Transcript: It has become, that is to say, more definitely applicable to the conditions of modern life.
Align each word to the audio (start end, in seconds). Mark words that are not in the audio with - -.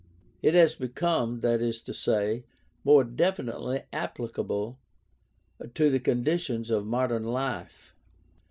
It 0.41 0.55
has 0.55 0.73
become, 0.73 1.41
that 1.41 1.61
is 1.61 1.79
to 1.83 1.93
say, 1.93 2.43
more 2.83 3.03
definitely 3.03 3.83
applicable 3.93 4.79
to 5.75 5.89
the 5.91 5.99
conditions 5.99 6.71
of 6.71 6.87
modern 6.87 7.23
life. 7.23 7.93